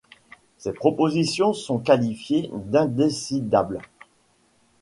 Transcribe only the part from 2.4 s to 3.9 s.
d'indécidables.